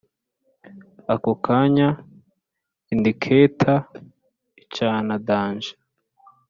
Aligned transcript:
ako 1.13 1.31
kanya 1.45 1.87
indicater 2.93 3.79
icana 4.61 5.15
dange 5.27 5.71